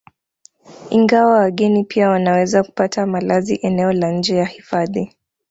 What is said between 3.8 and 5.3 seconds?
la nje ya hifadhi